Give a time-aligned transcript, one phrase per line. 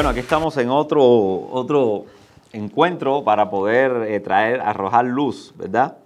[0.00, 1.02] Bueno, aquí estamos en otro,
[1.50, 2.06] otro
[2.54, 5.98] encuentro para poder eh, traer, arrojar luz, ¿verdad?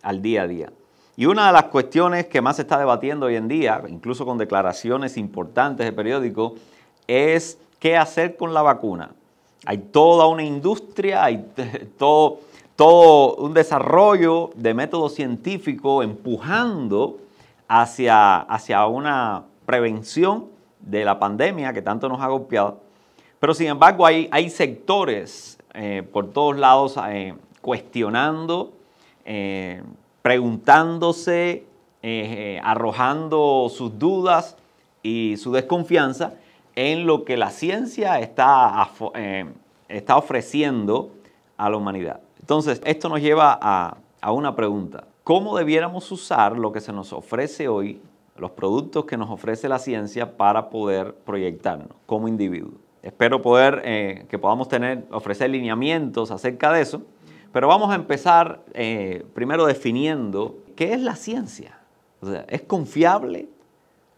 [0.00, 0.72] Al día a día.
[1.16, 4.38] Y una de las cuestiones que más se está debatiendo hoy en día, incluso con
[4.38, 6.54] declaraciones importantes de periódicos,
[7.06, 9.10] es qué hacer con la vacuna.
[9.66, 11.44] Hay toda una industria, hay
[11.98, 12.38] todo,
[12.74, 17.18] todo un desarrollo de método científico empujando
[17.68, 20.46] hacia, hacia una prevención
[20.80, 22.91] de la pandemia que tanto nos ha golpeado.
[23.42, 28.72] Pero sin embargo hay, sectores eh, por todos lados eh, cuestionando,
[29.24, 29.82] eh,
[30.22, 31.66] preguntándose,
[32.62, 34.56] arrojando sus dudas
[35.02, 36.34] y su desconfianza
[36.76, 38.88] en lo que la ciencia está,
[39.88, 41.10] está ofreciendo
[41.56, 42.20] a la humanidad.
[42.38, 45.02] Entonces, esto nos lleva a, a una pregunta.
[45.24, 48.00] ¿Cómo debiéramos usar lo que se nos ofrece hoy,
[48.36, 52.81] los productos que nos ofrece la ciencia para poder proyectarnos como individuos?
[53.02, 57.02] Espero poder, eh, que podamos tener, ofrecer lineamientos acerca de eso,
[57.52, 61.80] pero vamos a empezar eh, primero definiendo qué es la ciencia.
[62.20, 63.48] O sea, ¿es confiable?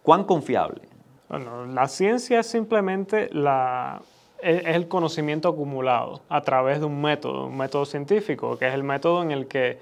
[0.02, 0.82] ¿Cuán confiable?
[1.30, 4.02] Bueno, la ciencia es simplemente la,
[4.42, 8.84] es el conocimiento acumulado a través de un método, un método científico, que es el
[8.84, 9.78] método en el que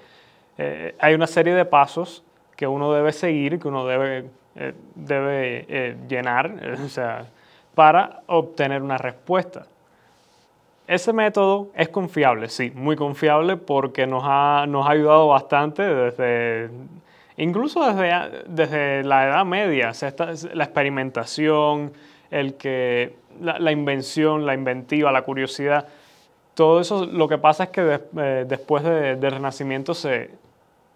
[0.57, 2.23] eh, hay una serie de pasos
[2.55, 4.29] que uno debe seguir, que uno debe,
[4.95, 7.27] debe llenar, o sea,
[7.75, 9.67] para obtener una respuesta.
[10.87, 16.69] Ese método es confiable, sí, muy confiable porque nos ha, nos ha ayudado bastante desde,
[17.37, 19.91] incluso desde, desde la Edad Media,
[20.53, 21.93] la experimentación,
[22.31, 25.87] el que, la, invención, la inventiva, la curiosidad,
[26.53, 30.31] todo eso lo que pasa es que eh, después del Renacimiento se,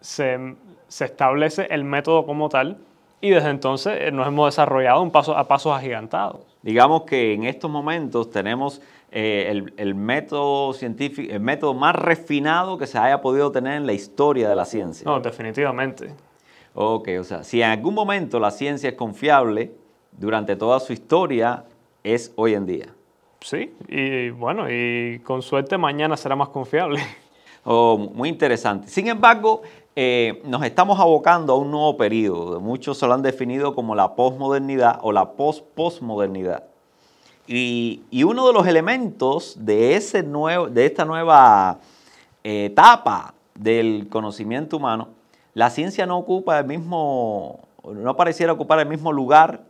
[0.01, 0.55] se,
[0.87, 2.77] se, establece el método como tal
[3.21, 6.41] y desde entonces eh, nos hemos desarrollado un paso, a pasos agigantados.
[6.67, 12.85] Digamos que en estos momentos tenemos eh, el, método científico, el método más refinado que
[12.85, 15.05] se haya podido tener en la historia de la ciencia.
[15.05, 16.13] No, definitivamente.
[16.73, 19.71] Ok, o sea, si en algún momento la ciencia es confiable,
[20.11, 21.63] durante toda su historia
[22.03, 22.87] es hoy en día.
[23.39, 26.99] Sí, y bueno, y con suerte mañana será más confiable.
[27.67, 28.87] Muy interesante.
[28.87, 29.61] Sin embargo,
[29.93, 32.61] eh, nos estamos abocando a un nuevo periodo.
[32.61, 36.63] Muchos se lo han definido como la posmodernidad o la post-postmodernidad.
[37.45, 41.79] Y, uno de los elementos de, ese nuevo, de esta nueva
[42.43, 45.09] eh, etapa del conocimiento humano,
[45.53, 49.63] la ciencia no ocupa el mismo, no pareciera ocupar el mismo lugar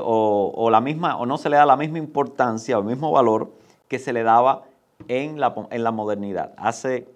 [0.00, 3.52] o, la misma, o no se le da la misma importancia o el mismo valor
[3.88, 4.62] que se le daba
[5.08, 6.54] en la, en la modernidad.
[6.56, 7.06] Hace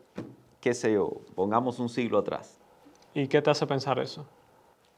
[0.61, 2.59] qué sé yo, pongamos un siglo atrás.
[3.15, 4.27] ¿Y qué te hace pensar eso?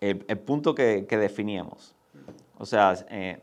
[0.00, 1.94] El, punto que, definíamos.
[2.59, 3.41] O sea, eh,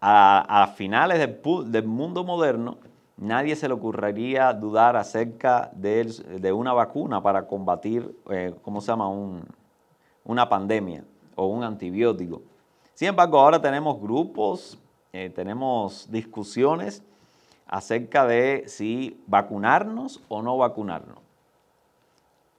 [0.00, 2.78] a, finales del, mundo moderno,
[3.16, 9.08] nadie se le ocurriría dudar acerca de, una vacuna para combatir, eh, ¿cómo se llama?,
[10.24, 11.04] una pandemia
[11.36, 12.42] o un antibiótico.
[12.94, 14.76] Sin embargo, ahora tenemos grupos,
[15.12, 17.04] eh, tenemos discusiones
[17.74, 21.18] acerca de si vacunarnos o no vacunarnos.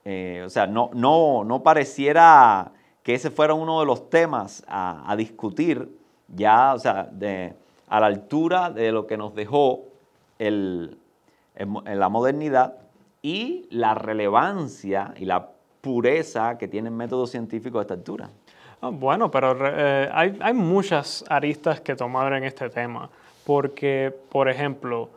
[0.04, 2.70] Eh, o sea, no, no, no pareciera
[3.02, 5.88] que ese fuera uno de los temas a, discutir
[6.28, 7.08] ya, o sea,
[7.88, 9.84] a la altura de lo que nos dejó
[10.38, 10.98] el,
[11.54, 12.74] en la modernidad
[13.22, 15.48] y la relevancia y la
[15.80, 18.28] pureza que tiene el método científico a esta altura.
[18.82, 23.08] Ah, bueno, pero eh, hay, hay, muchas aristas que tomar en este tema,
[23.46, 25.08] porque, por ejemplo,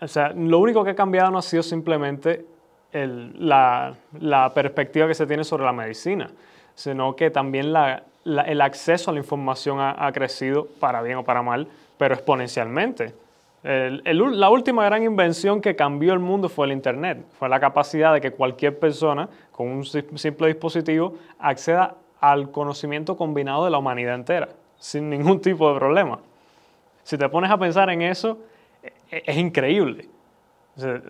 [0.00, 2.46] o sea, lo único que ha cambiado no ha sido simplemente
[2.92, 3.96] la,
[4.54, 6.30] perspectiva que se tiene sobre la medicina,
[6.76, 7.74] sino que también
[8.24, 11.66] el acceso a la información ha, crecido, para bien o para mal,
[11.98, 13.14] pero exponencialmente.
[13.64, 18.20] la última gran invención que cambió el mundo fue el Internet, fue la capacidad de
[18.20, 24.50] que cualquier persona con un simple dispositivo acceda al conocimiento combinado de la humanidad entera,
[24.78, 26.20] sin ningún tipo de problema.
[27.02, 28.38] Si te pones a pensar en eso,
[28.82, 30.08] e, e, es increíble.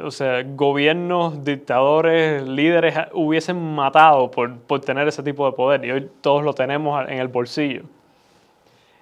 [0.00, 6.10] O sea, gobiernos, dictadores, líderes hubiesen matado por, tener ese tipo de poder y hoy
[6.20, 7.82] todos lo tenemos en el bolsillo.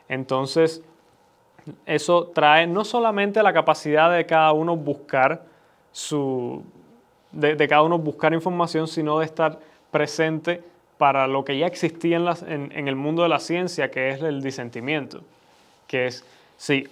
[0.09, 0.83] Entonces,
[1.87, 5.43] eso trae no solamente la capacidad de cada uno buscar
[5.93, 6.63] su,
[7.33, 9.59] de, cada uno buscar información, sino de estar
[9.91, 10.63] presente
[10.99, 14.43] para lo que ya existía en, en, el mundo de la ciencia, que es el
[14.43, 15.23] disentimiento,
[15.87, 16.25] que es,
[16.59, 16.87] si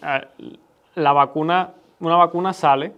[0.95, 2.93] la vacuna, una vacuna sale,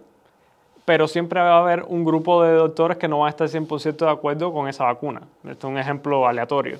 [0.85, 3.97] pero siempre va a haber un grupo de doctores que no van a estar 100%
[3.97, 5.21] de acuerdo con esa vacuna.
[5.43, 6.79] Esto es un ejemplo aleatorio.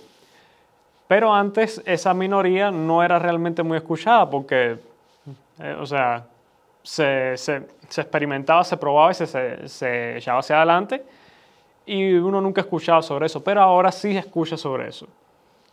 [1.07, 4.77] Pero antes esa minoría no era realmente muy escuchada porque,
[5.59, 6.23] eh, o sea,
[6.83, 11.03] se, experimentaba, se probaba y se, se, echaba hacia adelante
[11.85, 15.07] y uno nunca escuchaba sobre eso, pero ahora sí escucha sobre eso.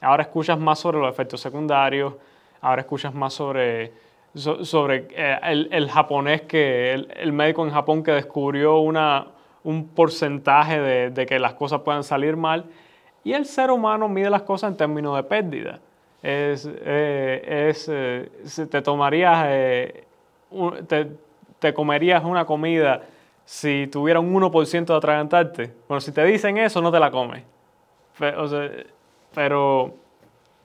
[0.00, 2.14] Ahora escuchas más sobre los efectos secundarios,
[2.60, 3.92] ahora escuchas más sobre,
[4.36, 5.38] sobre eh,
[5.70, 9.28] el, japonés, que el, médico en Japón que descubrió una,
[9.64, 10.80] un porcentaje
[11.10, 12.66] de, que las cosas puedan salir mal.
[13.24, 15.80] Y el ser humano mide las cosas en términos de pérdida.
[16.22, 18.30] Es, eh, es eh,
[18.66, 19.48] te tomarías,
[20.86, 21.12] te,
[21.58, 23.02] te, comerías una comida
[23.44, 25.72] si tuviera un 1% de atragantarte.
[25.88, 27.42] Bueno, si te dicen eso, no te la comes.
[28.18, 29.94] Pero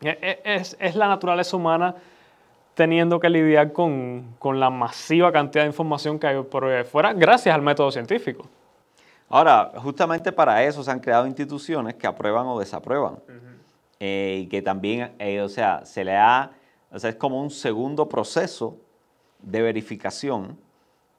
[0.02, 1.96] e, es, es, la naturaleza humana
[2.74, 7.14] teniendo que lidiar con, con, la masiva cantidad de información que hay por ahí fuera,
[7.14, 8.48] gracias al método científico.
[9.30, 13.20] Ahora, justamente para eso se han creado instituciones que aprueban o desaprueban.
[14.00, 16.52] Eh, y que también, eh, o sea, se le ha,
[16.92, 18.78] o sea, es como un segundo proceso
[19.40, 20.58] de verificación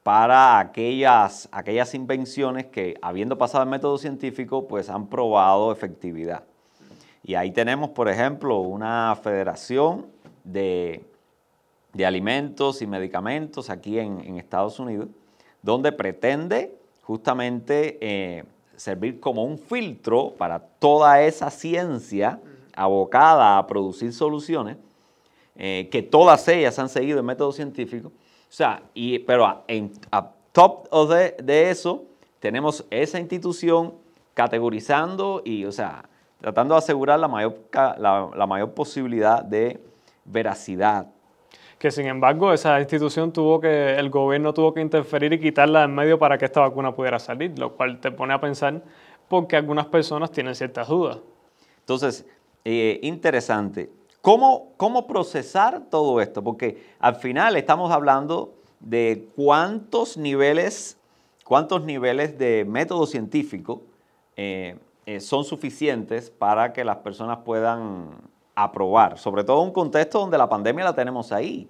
[0.02, 6.42] para aquellas, aquellas invenciones que, habiendo pasado el método científico, pues han probado efectividad.
[7.22, 10.06] Y ahí tenemos, por ejemplo, una federación
[10.42, 11.04] de,
[12.04, 15.08] alimentos y medicamentos aquí en, Estados Unidos,
[15.62, 18.44] donde pretende justamente eh,
[18.76, 22.40] servir como un filtro para toda esa ciencia
[22.74, 24.76] abocada a producir soluciones,
[25.56, 28.08] eh, que todas ellas han seguido el método científico.
[28.08, 32.04] O sea, y, pero a, top de, de eso
[32.40, 33.94] tenemos esa institución
[34.34, 36.08] categorizando y, o sea,
[36.40, 39.80] tratando de asegurar la mayor, la, mayor posibilidad de
[40.24, 41.06] veracidad.
[41.82, 45.92] Que sin embargo esa institución tuvo que, el gobierno tuvo que interferir y quitarla en
[45.92, 48.84] medio para que esta vacuna pudiera salir, lo cual te pone a pensar
[49.26, 51.18] porque algunas personas tienen ciertas dudas.
[51.80, 52.24] Entonces,
[52.64, 53.90] eh, interesante.
[54.20, 56.40] ¿Cómo, ¿Cómo procesar todo esto?
[56.44, 60.96] Porque al final estamos hablando de cuántos niveles,
[61.44, 63.82] cuántos niveles de método científico
[64.36, 64.76] eh,
[65.06, 68.10] eh, son suficientes para que las personas puedan
[68.54, 71.68] aprobar, sobre todo en un contexto donde la pandemia la tenemos ahí.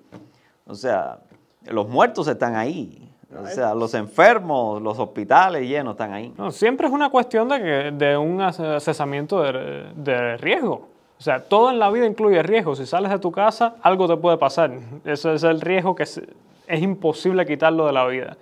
[0.66, 1.20] O sea,
[1.64, 3.08] los muertos están ahí.
[3.34, 6.34] O sea, los enfermos, los hospitales llenos están ahí.
[6.36, 10.88] No, siempre es una cuestión de, que, de un asesamiento de, de, riesgo.
[11.18, 12.74] O sea, todo en la vida incluye riesgo.
[12.76, 14.72] Si sales de tu casa, algo te puede pasar.
[15.04, 16.20] Ese es el riesgo que es,
[16.66, 18.36] es imposible quitarlo de la vida.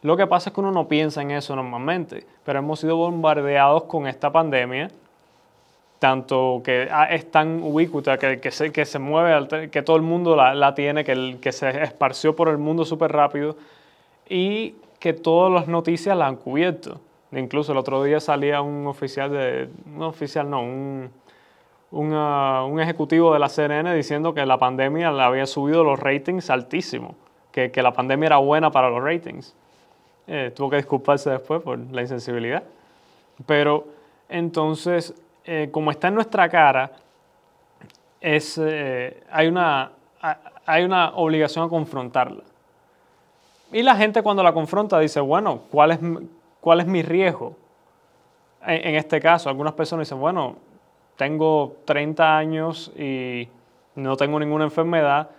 [0.00, 3.84] Lo que pasa es que uno no piensa en eso normalmente, pero hemos sido bombardeados
[3.84, 4.90] con esta pandemia,
[6.04, 10.02] tanto que ah, es tan ubicuita, que, que, se, que se mueve, que todo el
[10.02, 13.56] mundo la, tiene, que, que se esparció por el mundo súper rápido
[14.28, 17.00] y que todas las noticias la han cubierto.
[17.32, 21.10] Incluso el otro día salía un oficial de, un oficial no, un,
[21.90, 27.14] un, ejecutivo de la CNN diciendo que la pandemia le había subido los ratings altísimo,
[27.50, 29.56] que, que la pandemia era buena para los ratings.
[30.26, 32.62] Eh, tuvo que disculparse después por la insensibilidad.
[33.46, 33.86] Pero
[34.28, 35.14] entonces,
[35.44, 36.90] eh, como está en nuestra cara,
[38.20, 39.92] es, eh, hay, una,
[40.66, 42.42] hay una obligación a confrontarla.
[43.72, 45.98] Y la gente cuando la confronta dice, bueno, ¿cuál es,
[46.60, 47.56] cuál es mi riesgo?
[48.62, 50.56] En, en este caso, algunas personas dicen, bueno,
[51.16, 53.48] tengo 30 años y
[53.94, 55.30] no tengo ninguna enfermedad.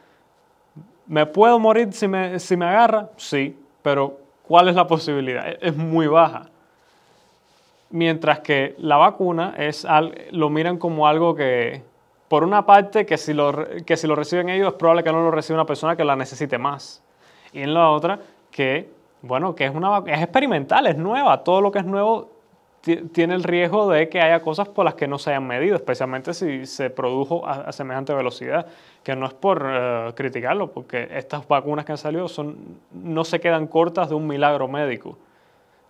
[1.08, 3.10] ¿Me puedo morir si me, si me agarra?
[3.18, 5.44] Sí, pero ¿Cuál es la posibilidad?
[5.60, 6.48] Es muy baja.
[7.96, 9.88] Mientras que la vacuna es,
[10.32, 11.82] lo miran como algo que,
[12.28, 13.54] por una parte, que si, lo,
[13.86, 16.18] que si lo reciben ellos es probable que no lo reciba una persona que la
[16.18, 17.02] necesite más.
[17.54, 18.20] Y en la otra,
[18.52, 18.90] que,
[19.22, 21.42] bueno, que es, una, es experimental, es nueva.
[21.46, 22.32] Todo lo que es nuevo
[23.14, 26.34] tiene el riesgo de que haya cosas por las que no se hayan medido, especialmente
[26.34, 28.68] si se produjo a, semejante velocidad,
[29.04, 32.58] que no es por eh, criticarlo, porque estas vacunas que han salido son,
[32.92, 35.18] no se quedan cortas de un milagro médico.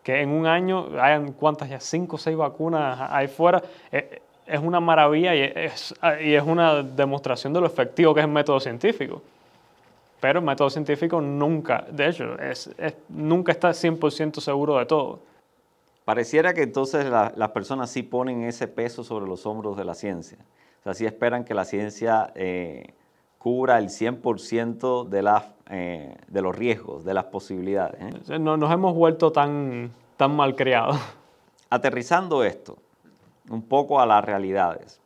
[0.05, 3.59] Que en un año hayan cuántas ya, cinco o seis vacunas ahí fuera,
[3.91, 8.25] eh, es una maravilla y es, y es una demostración de lo efectivo que es
[8.27, 9.23] el método científico.
[10.19, 12.69] Pero el método científico nunca, de hecho, es,
[13.09, 15.21] nunca está 100% seguro de todo.
[16.05, 20.37] Pareciera que entonces las personas sí ponen ese peso sobre los hombros de la ciencia.
[20.81, 22.93] O sea, sí esperan que la ciencia eh,
[23.45, 28.01] cubra el 100% de, las, eh, de los riesgos, de las posibilidades.
[28.01, 28.39] ¿eh?
[28.39, 30.97] Nos hemos vuelto tan, tan mal creados.
[31.69, 32.79] Aterrizando esto
[33.51, 34.99] un poco a las realidades.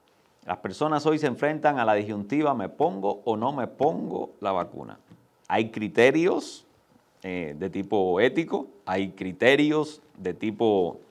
[0.46, 4.54] Las personas hoy se enfrentan a la disyuntiva, ¿me pongo o no me pongo la
[4.54, 4.98] vacuna?
[5.50, 6.66] Hay criterios
[7.22, 11.02] de tipo ético, hay criterios de tipo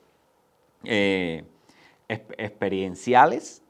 [0.83, 1.43] eh,
[2.07, 3.61] experienciales.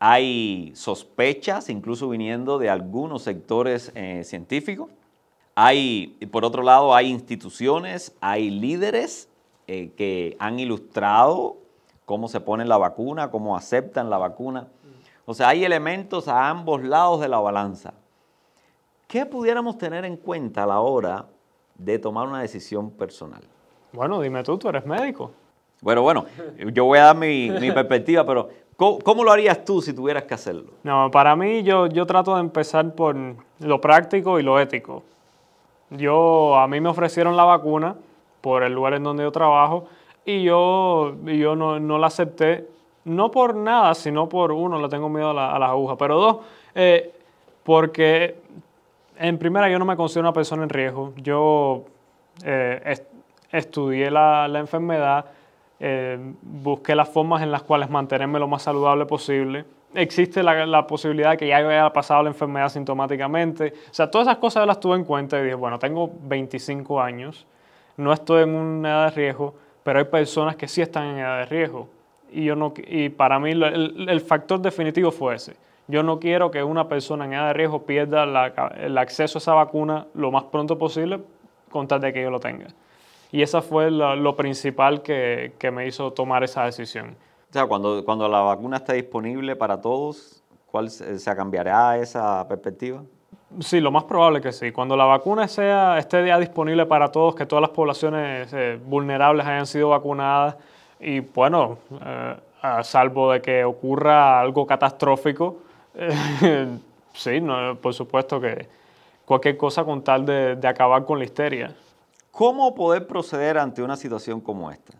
[0.00, 4.90] Hay sospechas, incluso viniendo de algunos sectores eh, científicos.
[5.54, 9.28] Hay, por otro lado, hay instituciones, hay líderes
[9.68, 11.58] eh, que han ilustrado
[12.06, 14.68] cómo se pone la vacuna, cómo aceptan la vacuna.
[15.26, 17.92] O sea, hay elementos a ambos lados de la balanza.
[19.06, 21.26] ¿Qué pudiéramos tener en cuenta a la hora
[21.76, 23.42] de tomar una decisión personal?
[23.92, 25.32] Bueno, dime tú, tú eres médico.
[25.82, 26.26] Bueno, bueno,
[26.72, 28.50] yo voy a dar mi, perspectiva, pero
[28.80, 30.72] ¿cómo, lo harías tú si tuvieras que hacerlo?
[30.82, 33.14] No, para mí yo, yo trato de empezar por
[33.58, 35.02] lo práctico y lo ético.
[35.90, 37.96] Yo, a mí me ofrecieron la vacuna
[38.40, 39.84] por el lugar en donde yo trabajo
[40.24, 42.68] y yo, yo no, la acepté,
[43.04, 46.36] no por nada, sino por uno, le tengo miedo a, la, las agujas, pero dos,
[46.74, 47.12] eh,
[47.64, 48.36] porque
[49.18, 51.84] en primera yo no me considero una persona en riesgo, yo
[52.44, 52.96] eh,
[53.52, 55.26] estudié la enfermedad,
[55.82, 59.64] eh, busqué las formas en las cuales mantenerme lo más saludable posible.
[59.94, 63.72] Existe la, posibilidad de que ya haya pasado la enfermedad sintomáticamente.
[63.90, 67.46] O sea, todas esas cosas las tuve en cuenta y dije, bueno, tengo 25 años,
[67.96, 71.38] no estoy en una edad de riesgo, pero hay personas que sí están en edad
[71.38, 71.88] de riesgo.
[72.30, 75.56] Y, yo no, y para mí el, factor definitivo fue ese.
[75.88, 78.22] Yo no quiero que una persona en edad de riesgo pierda
[78.76, 81.20] el acceso a esa vacuna lo más pronto posible
[81.70, 82.66] con tal de que yo lo tenga.
[83.32, 87.16] Y esa fue lo, principal que, que, me hizo tomar esa decisión.
[87.50, 92.46] O sea, cuando, cuando la vacuna esté disponible para todos, ¿cuál se, se cambiará esa
[92.48, 93.02] perspectiva?
[93.58, 94.70] Sí, lo más probable que sí.
[94.70, 99.44] Cuando la vacuna sea, esté ya disponible para todos, que todas las poblaciones eh, vulnerables
[99.44, 100.56] hayan sido vacunadas
[101.00, 105.56] y bueno, eh, a salvo de que ocurra algo catastrófico,
[105.94, 106.68] eh,
[107.12, 108.68] sí, no, por supuesto que
[109.24, 111.74] cualquier cosa con tal de, de, acabar con la histeria.
[112.30, 114.94] ¿Cómo poder proceder ante una situación como esta?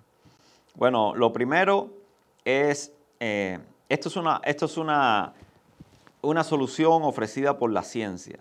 [0.74, 1.90] Bueno, lo primero
[2.44, 5.34] es, esto es una, esto es una
[6.22, 8.38] una solución ofrecida por la ciencia.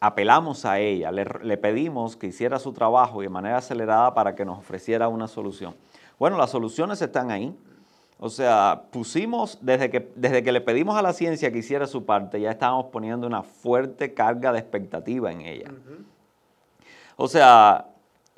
[0.00, 4.44] Apelamos a ella, le, pedimos que hiciera su trabajo y de manera acelerada para que
[4.44, 5.74] nos ofreciera una solución.
[6.18, 7.54] Bueno, las soluciones están ahí.
[8.20, 12.04] O sea, pusimos, desde que, desde que le pedimos a la ciencia que hiciera su
[12.04, 15.70] parte, ya estábamos poniendo una fuerte carga de expectativa en ella.
[17.16, 17.86] O sea,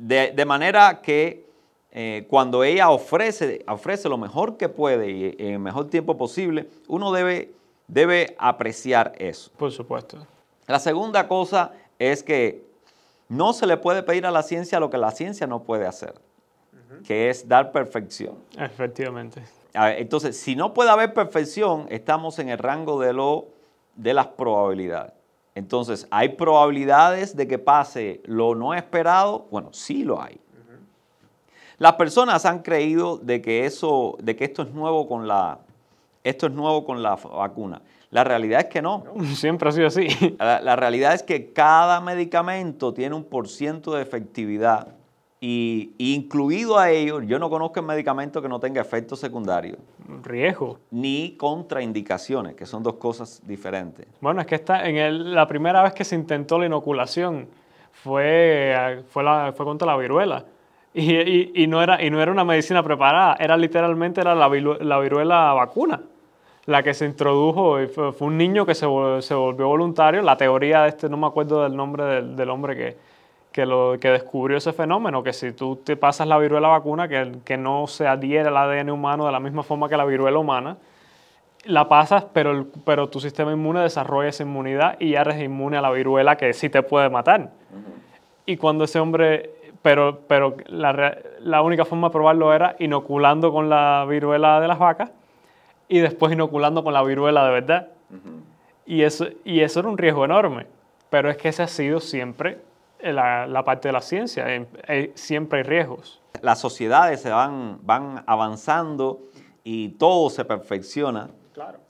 [0.01, 1.47] de, manera que
[1.93, 6.69] eh, cuando ella ofrece, ofrece lo mejor que puede y en el mejor tiempo posible,
[6.89, 7.53] uno debe
[7.91, 9.51] debe apreciar eso.
[9.57, 10.27] Por supuesto.
[10.67, 12.65] La segunda cosa es que
[13.29, 16.15] no se le puede pedir a la ciencia lo que la ciencia no puede hacer,
[17.07, 18.37] que es dar perfección.
[18.57, 19.43] Efectivamente.
[19.75, 23.49] Entonces, si no puede haber perfección, estamos en el rango de, lo,
[23.95, 25.13] de las probabilidades.
[25.55, 29.47] Entonces, ¿hay probabilidades de que pase lo no esperado?
[29.51, 30.41] Bueno, sí lo hay.
[31.79, 35.61] Las personas han creído de que, eso, de que esto es nuevo con la,
[36.23, 37.81] esto es nuevo con la vacuna.
[38.11, 39.05] La realidad es que no.
[39.35, 40.09] Siempre ha sido así.
[40.39, 44.89] La, realidad es que cada medicamento tiene un por ciento de efectividad
[45.41, 49.79] y, incluido a ello, yo no conozco un medicamento que no tenga efectos secundarios.
[50.23, 50.79] Riesgo.
[50.91, 54.07] Ni contraindicaciones, que son dos cosas diferentes.
[54.21, 57.49] Bueno, es que está en la primera vez que se intentó la inoculación
[57.93, 60.45] fue, fue, la, fue contra la viruela.
[60.93, 64.99] Y, y, no era, y no era una medicina preparada, era literalmente era la, la
[64.99, 66.03] viruela vacuna
[66.67, 67.81] la que se introdujo.
[67.81, 68.87] Y fue, un niño que se,
[69.21, 70.23] se, volvió voluntario.
[70.23, 72.97] La teoría de este, no me acuerdo del nombre del, del hombre que,
[73.53, 77.33] que, lo, que descubrió ese fenómeno, que si tú te pasas la viruela vacuna, que,
[77.45, 80.77] que no se adhiere al ADN humano de la misma forma que la viruela humana,
[81.65, 85.83] la pasas, pero, pero tu sistema inmune desarrolla esa inmunidad y ya eres inmune a
[85.83, 87.51] la viruela que sí te puede matar.
[88.47, 89.51] Y cuando ese hombre
[89.83, 94.79] pero, pero la, la, única forma de probarlo era inoculando con la viruela de las
[94.79, 95.11] vacas
[95.89, 97.89] y después inoculando con la viruela de verdad.
[98.85, 100.67] y, eso, y eso era un riesgo enorme,
[101.09, 102.59] pero es que ese ha sido siempre
[103.03, 104.47] la, la parte de la ciencia,
[105.15, 106.21] siempre hay riesgos.
[106.43, 109.21] Las sociedades se van, van avanzando
[109.65, 111.31] y todo se perfecciona.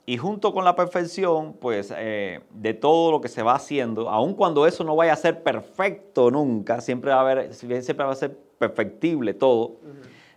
[0.05, 4.33] Y junto con la perfección, pues eh, de todo lo que se va haciendo, aun
[4.33, 8.15] cuando eso no vaya a ser perfecto nunca, siempre va a, haber, siempre va a
[8.15, 9.77] ser perfectible todo,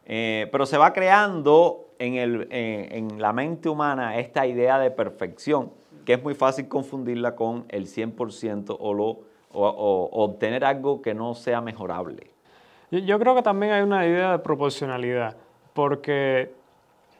[0.04, 5.73] eh, pero se va creando en, el, en, la mente humana esta idea de perfección,
[6.04, 9.21] que es muy fácil confundirla con el 100% o, lo,
[9.54, 12.34] o obtener algo que no sea mejorable.
[12.90, 15.37] Yo creo que también hay una idea de proporcionalidad,
[15.73, 16.52] porque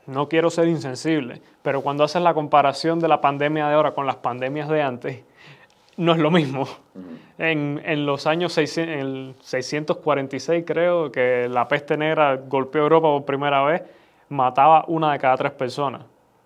[0.07, 4.07] no quiero ser insensible, pero cuando haces la comparación de la pandemia de ahora con
[4.07, 5.25] las pandemias de antes,
[5.97, 6.67] no es lo mismo.
[7.39, 13.25] En, en los años 600, en 646 creo que la peste negra golpeó Europa por
[13.25, 13.83] primera vez,
[14.29, 16.03] mataba una de cada tres personas.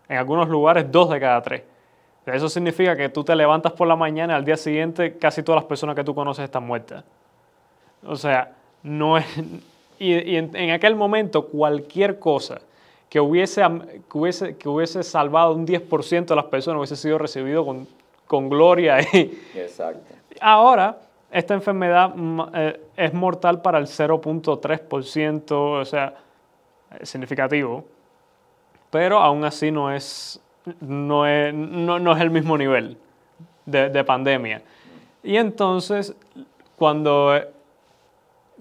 [0.09, 1.63] En algunos lugares dos de cada tres.
[2.35, 5.63] Eso significa que tú te levantas por la mañana y al día siguiente casi todas
[5.63, 7.05] las personas que tú conoces están muertas.
[8.05, 9.27] O sea, no es...
[10.01, 12.61] Y, en, aquel momento cualquier cosa
[13.11, 13.63] que hubiese,
[14.09, 17.89] que hubiese, que hubiese salvado un 10% de las personas hubiese sido recibido con,
[18.25, 19.01] con gloria.
[19.55, 20.15] Exacto.
[20.41, 20.99] Ahora,
[21.31, 22.15] esta enfermedad
[22.55, 26.15] eh, es mortal para el 0.3%, o sea,
[26.99, 27.85] es significativo,
[28.91, 30.41] pero aún así no es,
[30.81, 32.97] no es, no, es el mismo nivel
[33.67, 34.63] de, de pandemia.
[35.23, 36.15] Y entonces,
[36.77, 37.35] cuando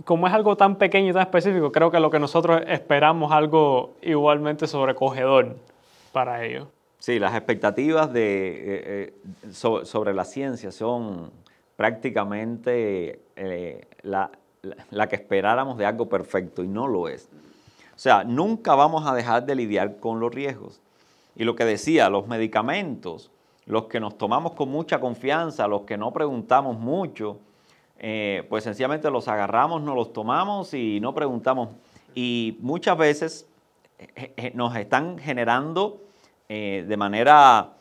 [0.06, 3.96] como es algo tan pequeño y tan específico, creo que lo que nosotros esperamos algo
[4.02, 5.56] igualmente sobrecogedor
[6.12, 6.68] para ello.
[7.00, 11.32] Sí, las expectativas de, eh, eh, sobre la ciencia son
[11.76, 14.32] prácticamente eh, la,
[15.08, 17.30] que esperáramos de algo perfecto y no lo es.
[17.96, 20.82] O sea, nunca vamos a dejar de lidiar con los riesgos.
[21.38, 23.32] Y lo que decía, los medicamentos,
[23.66, 27.40] los que nos tomamos con mucha confianza, los que no preguntamos mucho,
[28.00, 31.70] eh, pues sencillamente los agarramos, nos los tomamos y no preguntamos.
[32.16, 33.48] Y muchas veces
[33.98, 36.02] eh, nos están generando
[36.50, 37.74] de manera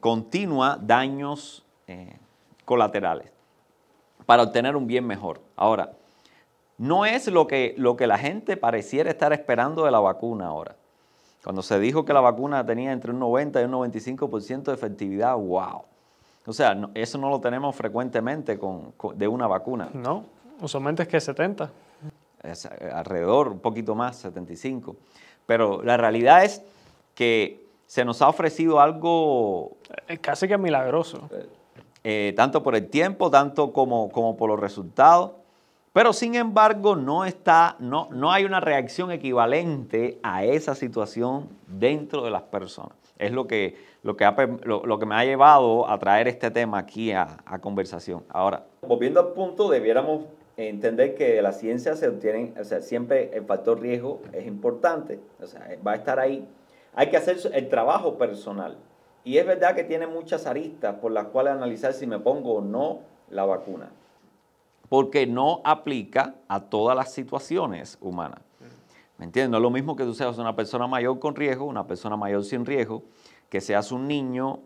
[0.00, 1.64] continua daños
[2.64, 3.30] colaterales
[4.26, 5.40] para obtener un bien mejor.
[5.56, 5.92] Ahora,
[6.78, 10.76] no es lo que, lo que la gente pareciera estar esperando de la vacuna ahora.
[11.44, 15.36] Cuando se dijo que la vacuna tenía entre un 90 y un 95% de efectividad,
[15.36, 15.82] wow.
[16.46, 19.90] O sea, eso no lo tenemos frecuentemente con, de una vacuna.
[19.92, 20.24] No,
[20.62, 21.70] usualmente es que 70.
[22.42, 24.96] Es alrededor, un poquito más, 75.
[25.44, 26.62] Pero la realidad es
[27.14, 29.76] que se nos ha ofrecido algo...
[30.22, 31.28] Casi que milagroso.
[32.02, 35.32] Eh, tanto por el tiempo, tanto como, como por los resultados.
[35.94, 42.24] Pero sin embargo, no, está, no, no hay una reacción equivalente a esa situación dentro
[42.24, 42.98] de las personas.
[43.16, 44.24] Es lo que, lo que,
[44.64, 48.24] lo, que me ha llevado a traer este tema aquí a, conversación.
[48.28, 50.24] Ahora, volviendo al punto, debiéramos
[50.56, 55.46] entender que la ciencia se obtiene, o sea, siempre el factor riesgo es importante, o
[55.46, 56.44] sea, va a estar ahí.
[56.96, 58.78] Hay que hacer el trabajo personal.
[59.22, 62.60] Y es verdad que tiene muchas aristas por las cuales analizar si me pongo o
[62.60, 63.92] no la vacuna.
[64.94, 68.38] Porque no aplica a todas las situaciones humanas.
[69.18, 69.50] ¿Me entiendes?
[69.50, 72.44] No es lo mismo que tú seas una persona mayor con riesgo, una persona mayor
[72.44, 73.02] sin riesgo,
[73.48, 74.60] que seas un niño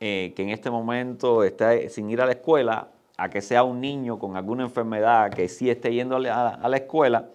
[0.00, 3.82] eh, que en este momento está sin ir a la escuela, a que sea un
[3.82, 7.28] niño con alguna enfermedad que sí esté yendo a la, escuela.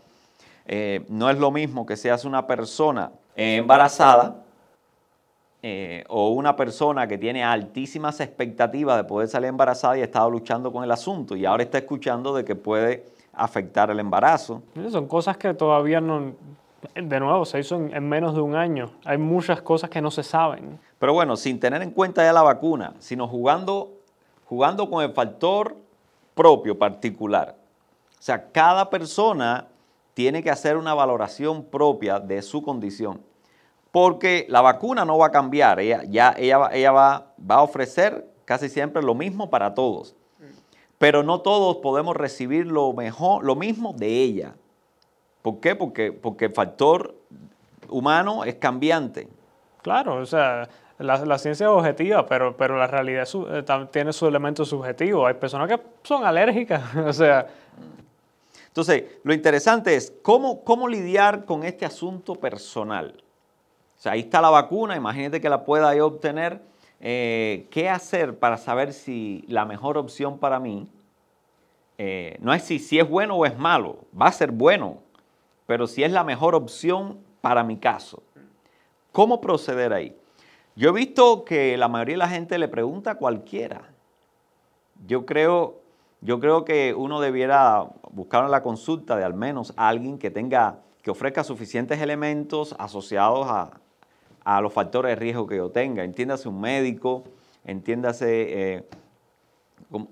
[0.65, 4.43] Eh, no es lo mismo que seas una persona embarazada
[5.61, 10.29] eh, o una persona que tiene altísimas expectativas de poder salir embarazada y ha estado
[10.29, 14.63] luchando con el asunto y ahora está escuchando de que puede afectar el embarazo.
[14.89, 16.33] Son cosas que todavía no,
[16.95, 18.91] de nuevo, se hizo en, menos de un año.
[19.03, 20.79] Hay muchas cosas que no se saben.
[20.97, 23.91] Pero bueno, sin tener en cuenta ya la vacuna, sino jugando,
[24.45, 25.75] jugando con el factor
[26.35, 27.57] propio, particular.
[28.11, 29.67] O sea, cada persona
[30.13, 33.21] tiene que hacer una valoración propia de su condición
[33.91, 38.25] porque la vacuna no va a cambiar, ella, ya, ella, ella va, va, a ofrecer
[38.45, 40.15] casi siempre lo mismo para todos,
[40.97, 44.55] pero no todos podemos recibir lo, mejor, lo mismo de ella.
[45.41, 45.75] ¿Por qué?
[45.75, 47.15] Porque, porque el factor
[47.87, 49.27] humano es cambiante.
[49.81, 54.65] Claro, o sea, la, ciencia es objetiva, pero, pero la realidad eh, tiene su elemento
[54.65, 55.25] subjetivo.
[55.25, 57.47] Hay personas que son alérgicas, o sea...
[58.67, 63.15] Entonces, lo interesante es cómo, cómo lidiar con este asunto personal.
[63.99, 66.61] O sea, ahí está la vacuna, imagínate que la pueda yo obtener.
[67.01, 70.87] Eh, ¿Qué hacer para saber si la mejor opción para mí
[71.97, 73.97] eh, no es si, si es bueno o es malo?
[74.19, 74.99] Va a ser bueno,
[75.65, 78.23] pero si es la mejor opción para mi caso.
[79.11, 80.15] ¿Cómo proceder ahí?
[80.77, 83.81] Yo he visto que la mayoría de la gente le pregunta a cualquiera.
[85.07, 85.81] Yo creo,
[86.21, 90.79] yo creo que uno debiera buscar en la consulta de al menos alguien que tenga,
[91.01, 93.71] que ofrezca suficientes elementos asociados a,
[94.49, 96.03] a los factores de riesgo que yo tenga.
[96.03, 97.23] Entiéndase un médico,
[97.63, 98.89] entiéndase eh,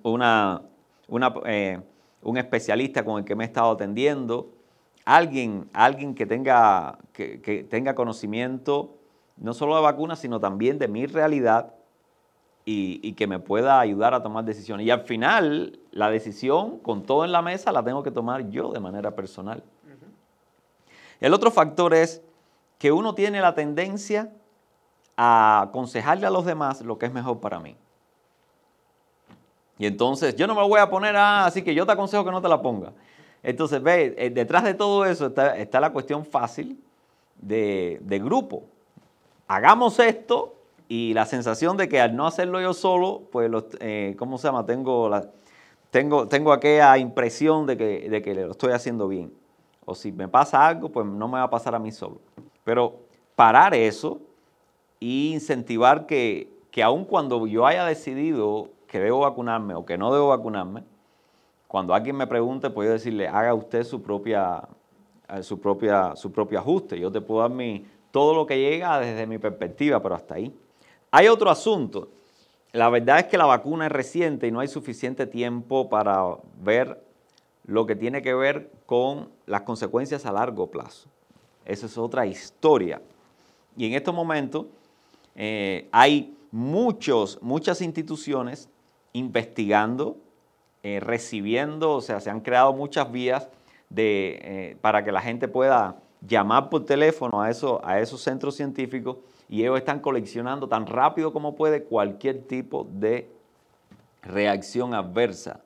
[0.03, 0.61] una,
[1.45, 1.81] eh,
[2.21, 4.51] un especialista con el que me he estado atendiendo,
[5.05, 8.99] alguien, alguien que, tenga, que, tenga conocimiento
[9.37, 11.73] no solo de vacunas, sino también de mi realidad
[12.63, 14.85] y, y, que me pueda ayudar a tomar decisiones.
[14.85, 18.71] Y al final, la decisión, con todo en la mesa, la tengo que tomar yo
[18.71, 19.63] de manera personal.
[21.19, 22.21] El otro factor es
[22.77, 24.31] que uno tiene la tendencia
[25.15, 27.75] a aconsejarle a los demás lo que es mejor para mí.
[29.79, 32.31] Y entonces, yo no me voy a poner, a, así que yo te aconsejo que
[32.31, 32.93] no te la ponga.
[33.43, 36.79] Entonces, ve, eh, detrás de todo eso está, la cuestión fácil
[37.39, 38.63] de, grupo.
[39.47, 40.55] Hagamos esto
[40.87, 44.65] y la sensación de que al no hacerlo yo solo, pues, eh, ¿cómo se llama?
[44.65, 45.29] Tengo la,
[45.91, 49.31] tengo, tengo aquella impresión de que, de que lo estoy haciendo bien.
[49.85, 52.19] O si me pasa algo, pues no me va a pasar a mí solo.
[52.67, 52.99] Pero
[53.37, 54.19] parar eso
[54.99, 60.13] e incentivar que, que aun cuando yo haya decidido que debo vacunarme o que no
[60.13, 60.83] debo vacunarme,
[61.69, 64.67] cuando alguien me pregunte, puedo decirle, haga usted su propia,
[65.29, 66.99] eh, su propia, su propio ajuste.
[66.99, 70.53] Yo te puedo dar mi, todo lo que llega desde mi perspectiva, pero hasta ahí.
[71.11, 72.09] Hay otro asunto.
[72.73, 76.21] La verdad es que la vacuna es reciente y no hay suficiente tiempo para
[76.61, 77.01] ver
[77.63, 81.07] lo que tiene que ver con las consecuencias a largo plazo.
[81.67, 83.01] Esa es otra historia.
[83.75, 84.67] Y en estos momentos
[85.35, 88.69] eh, hay muchos, muchas instituciones
[89.11, 90.17] investigando
[90.81, 93.49] eh, recibiendo, o sea, se han creado muchas vías
[93.89, 98.55] de, eh, para que la gente pueda llamar por teléfono a, eso, a esos centros
[98.55, 99.17] científicos
[99.49, 103.29] y ellos están coleccionando tan rápido como puede cualquier tipo de
[104.21, 105.61] reacción adversa.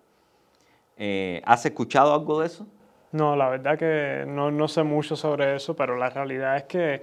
[1.46, 2.68] ¿Has escuchado algo de eso?
[3.12, 7.02] No, la verdad que no, no sé mucho sobre eso, pero la realidad es que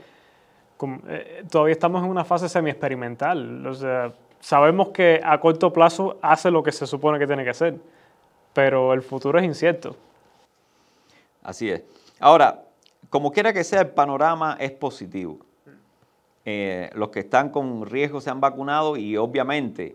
[1.51, 3.67] todavía estamos en una fase semi-experimental.
[3.67, 7.51] O sea, sabemos que a corto plazo hace lo que se supone que tiene que
[7.51, 7.79] hacer
[8.59, 9.95] pero el futuro es incierto.
[11.45, 11.85] Así es.
[12.19, 12.65] Ahora,
[13.09, 15.39] como quiera que sea, el panorama es positivo.
[16.45, 19.95] Eh, los que están con riesgo se han vacunado y obviamente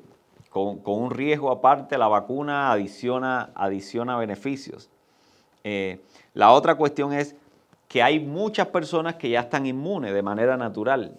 [0.50, 4.90] con, un riesgo aparte la vacuna adiciona, adiciona beneficios.
[5.64, 6.02] Eh,
[6.34, 7.36] la otra cuestión es
[7.88, 11.16] que hay muchas personas que ya están inmunes de manera natural.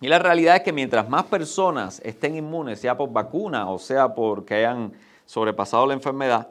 [0.00, 4.14] Y la realidad es que mientras más personas estén inmunes, sea por vacuna o sea
[4.14, 4.92] porque hayan
[5.24, 6.48] sobrepasado la enfermedad,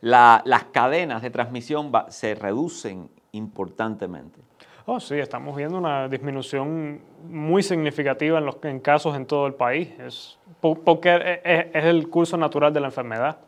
[0.00, 4.40] las cadenas de transmisión se reducen importantemente.
[4.86, 9.88] Oh, sí, estamos viendo una disminución muy significativa en los casos en todo el país.
[9.98, 13.38] Es porque es, el curso natural de la enfermedad.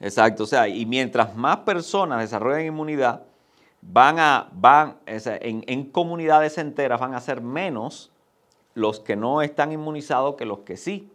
[0.00, 3.22] Exacto, o sea, y mientras más personas desarrollen inmunidad,
[3.82, 8.10] van a, van, en, en comunidades enteras van a ser menos
[8.74, 11.10] los que no están inmunizados que los que sí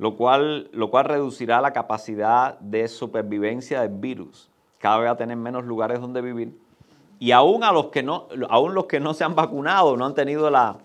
[0.00, 4.48] lo cual, lo cual reducirá la capacidad de supervivencia del virus.
[4.78, 6.58] Cada vez va a tener menos lugares donde vivir.
[7.18, 10.14] Y aún, a los, que no, aún los que no se han vacunado, no han
[10.14, 10.78] tenido la,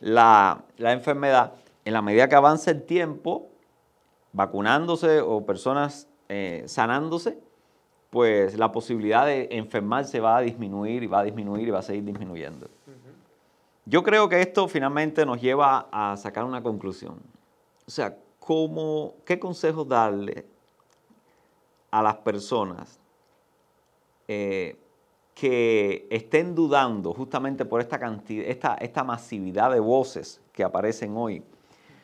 [0.00, 1.52] la, enfermedad,
[1.84, 3.50] en la medida que avance el tiempo,
[4.32, 7.38] vacunándose o personas eh, sanándose,
[8.10, 11.82] pues la posibilidad de enfermarse va a disminuir y va a disminuir y va a
[11.82, 12.68] seguir disminuyendo.
[13.84, 17.20] Yo creo que esto finalmente nos lleva a sacar una conclusión.
[17.86, 18.16] O sea,
[19.24, 20.46] qué consejos darle
[21.90, 22.98] a las personas
[24.28, 24.76] eh,
[25.34, 31.42] que estén dudando justamente por esta cantidad, esta, esta masividad de voces que aparecen hoy.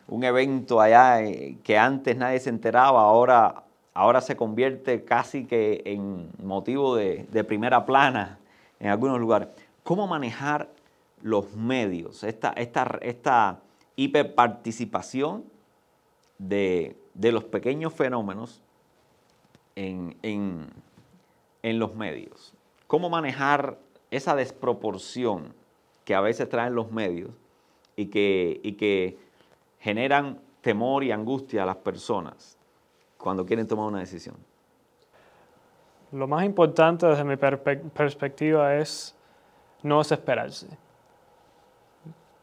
[0.08, 5.82] Un evento allá eh, que antes nadie se enteraba, ahora, ahora se convierte casi que
[5.84, 8.38] en motivo de, primera plana
[8.80, 9.48] en algunos lugares.
[9.82, 10.68] ¿Cómo manejar
[11.22, 13.60] los medios, esta, esta, esta
[13.96, 15.44] hiperparticipación
[16.38, 18.62] de, los pequeños fenómenos
[19.76, 20.72] en,
[21.62, 22.54] los medios.
[22.86, 23.78] Cómo manejar
[24.10, 25.54] esa desproporción
[26.04, 27.30] que a veces traen los medios
[27.94, 29.16] y que, y que
[29.78, 32.58] generan temor y angustia a las personas
[33.22, 34.36] cuando quieren tomar una decisión.
[36.10, 39.16] Lo más importante desde mi perspectiva es
[39.82, 40.68] no desesperarse,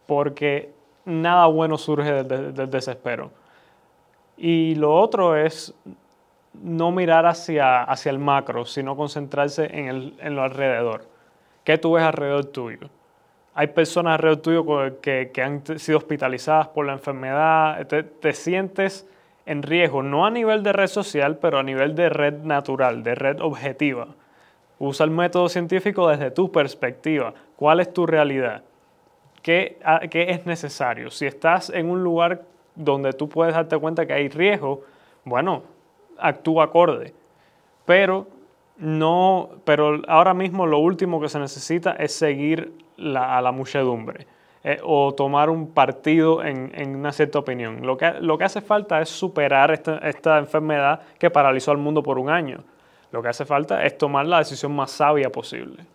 [0.08, 0.74] porque
[1.06, 3.32] nada bueno surge del desespero.
[4.38, 5.74] Y lo otro es
[6.54, 11.06] no mirar hacia, hacia el macro, sino concentrarse en, el, en lo alrededor.
[11.64, 12.90] ¿Qué tú ves alrededor tuyo?
[13.54, 17.86] Hay personas alrededor tuyo que, que han sido hospitalizadas por la enfermedad.
[17.88, 19.08] Te, te, sientes
[19.50, 23.16] en riesgo, no a nivel de red social, pero a nivel de red natural, de
[23.16, 24.10] red objetiva.
[24.78, 27.34] Usa el método científico desde tu perspectiva.
[27.56, 28.62] ¿Cuál es tu realidad?
[29.42, 29.80] ¿Qué,
[30.12, 31.10] qué es necesario?
[31.10, 32.44] Si estás en un lugar
[32.76, 34.84] donde tú puedes darte cuenta que hay riesgo,
[35.26, 35.64] bueno,
[36.20, 37.16] actúa acorde.
[37.86, 38.28] Pero
[38.78, 42.72] no, pero ahora mismo lo último que se necesita es seguir
[43.16, 44.28] a la muchedumbre
[44.64, 47.86] eh, o tomar un partido en, una cierta opinión.
[47.86, 52.20] Lo que, lo que hace falta es superar esta, enfermedad que paralizó al mundo por
[52.20, 52.64] un año.
[53.12, 55.86] Lo que hace falta es tomar la decisión más sabia posible.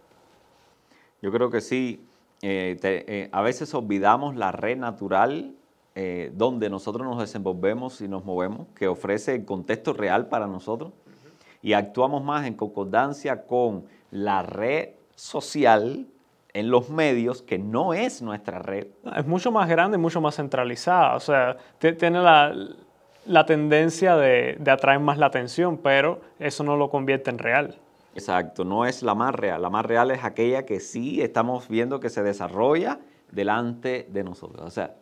[1.22, 2.04] Yo creo que sí.
[2.42, 5.54] Eh, eh, a veces olvidamos la red natural
[5.96, 10.92] eh, donde nosotros nos desenvolvemos y nos movemos, que ofrece el contexto real para nosotros,
[11.62, 16.08] y actuamos más en concordancia con la red social
[16.54, 18.86] en los medios, que no es nuestra red.
[19.16, 21.16] Es mucho más grande y mucho más centralizada.
[21.16, 22.54] O sea, tiene la,
[23.26, 27.76] la tendencia de, de atraer más la atención, pero eso no lo convierte en real.
[28.14, 29.60] Exacto, no es la más real.
[29.60, 33.00] La más real es aquella que sí estamos viendo que se desarrolla
[33.32, 34.64] delante de nosotros.
[34.64, 34.94] O sea,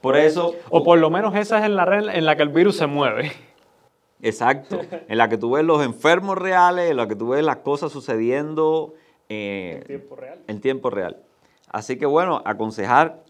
[0.00, 0.54] por eso...
[0.70, 2.86] O por lo menos esa es en la red en la que el virus se
[2.86, 3.32] mueve.
[4.20, 7.56] Exacto, en la que tú ves los enfermos reales, en la que tú ves las
[7.56, 8.94] cosas sucediendo
[9.32, 10.38] eh, en tiempo real.
[10.46, 11.16] En tiempo real.
[11.68, 13.22] Así que bueno, aconsejar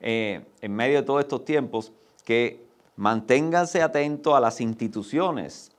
[0.00, 1.92] eh, en medio de todos estos tiempos
[2.24, 2.60] que
[2.96, 5.72] manténganse atentos a las instituciones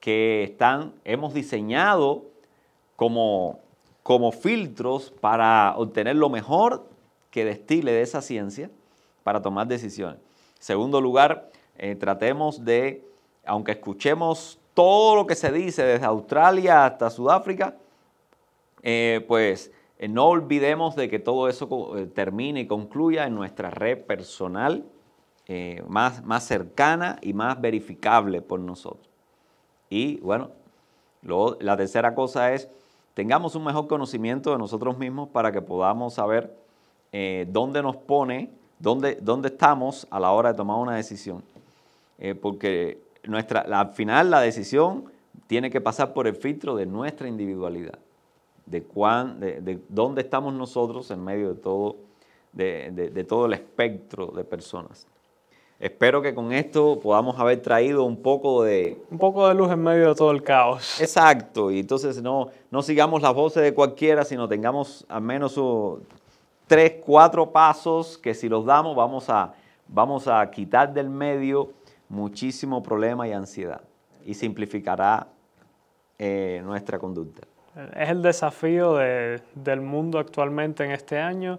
[0.00, 2.24] que están, hemos diseñado
[2.96, 3.60] como,
[4.02, 6.86] como filtros para obtener lo mejor
[7.30, 8.70] que destile de esa ciencia
[9.22, 10.20] para tomar decisiones.
[10.58, 13.04] Segundo lugar, eh, tratemos de,
[13.44, 17.76] aunque escuchemos todo lo que se dice desde Australia hasta Sudáfrica,
[18.84, 21.68] eh, pues eh, no olvidemos de que todo eso
[22.14, 24.84] termine y concluya en nuestra red personal
[25.88, 29.06] más, más cercana y más verificable por nosotros.
[29.90, 30.50] Y bueno,
[31.60, 32.68] la tercera cosa es
[33.14, 36.54] tengamos un mejor conocimiento de nosotros mismos para que podamos saber
[37.12, 41.42] eh, dónde nos pone, dónde, dónde estamos a la hora de tomar una decisión.
[42.18, 45.04] Eh, porque nuestra, al final la decisión
[45.46, 47.98] tiene que pasar por el filtro de nuestra individualidad,
[48.66, 51.96] de, cuán, de, dónde estamos nosotros en medio de todo,
[52.52, 55.06] de todo el espectro de personas.
[55.80, 59.02] Espero que con esto podamos haber traído un poco de...
[59.10, 61.00] Un poco de luz en medio de todo el caos.
[61.00, 65.60] Exacto, y entonces no, no sigamos las voces de cualquiera, sino tengamos al menos
[66.68, 69.52] tres, cuatro pasos que si los damos vamos a,
[69.88, 71.72] vamos a quitar del medio
[72.08, 73.82] muchísimo problema y ansiedad
[74.24, 75.26] y simplificará
[76.18, 77.42] eh, nuestra conducta.
[77.96, 81.58] Es el desafío del mundo actualmente en este año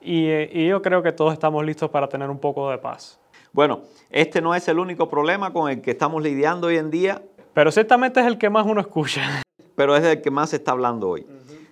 [0.00, 3.18] y, y yo creo que todos estamos listos para tener un poco de paz.
[3.52, 7.22] Bueno, este no es el único problema con el que estamos lidiando hoy en día.
[7.54, 9.42] Pero ciertamente es el que más uno escucha.
[9.76, 11.26] Pero es el que más se está hablando hoy.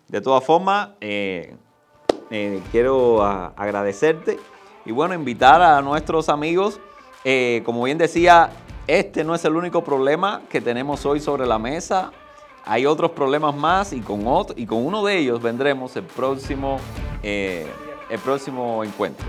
[0.08, 1.54] De todas formas, eh,
[2.30, 4.38] eh, quiero agradecerte
[4.86, 6.80] y bueno, invitar a nuestros amigos.
[7.22, 8.50] Eh, como bien decía,
[8.86, 12.12] este no es el único problema que tenemos hoy sobre la mesa.
[12.66, 16.78] Hay otros problemas más y con, otro, y con uno de ellos vendremos el próximo,
[17.22, 19.26] el próximo encuentro.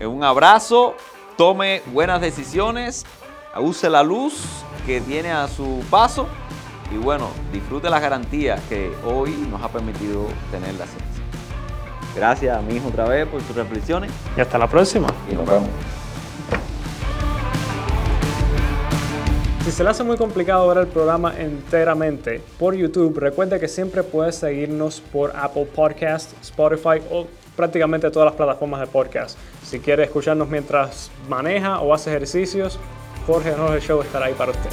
[0.00, 0.94] Un abrazo
[1.36, 3.04] tome buenas decisiones,
[3.58, 4.44] use la luz
[4.86, 6.26] que tiene a su paso
[6.92, 11.22] y bueno, disfrute las garantías que hoy nos ha permitido tener la ciencia.
[12.14, 14.10] Gracias a mi hijo otra vez por sus reflexiones.
[14.36, 15.08] Y hasta la próxima.
[15.30, 15.68] Y nos vemos.
[19.64, 24.02] Si se le hace muy complicado ver el programa enteramente por YouTube, recuerde que siempre
[24.02, 29.38] puedes seguirnos por Apple Podcast, Spotify o prácticamente todas las plataformas de podcast.
[29.62, 32.78] Si quiere escucharnos mientras maneja o hace ejercicios,
[33.26, 34.70] Jorge Jorge Show estará ahí para usted.